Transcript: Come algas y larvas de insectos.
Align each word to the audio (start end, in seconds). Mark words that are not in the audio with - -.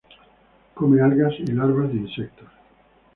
Come 0.73 0.99
algas 0.99 1.35
y 1.41 1.45
larvas 1.51 1.89
de 1.91 1.99
insectos. 1.99 2.47